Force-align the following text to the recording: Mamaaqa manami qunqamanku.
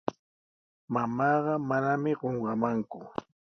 Mamaaqa 0.93 1.53
manami 1.67 2.11
qunqamanku. 2.19 2.99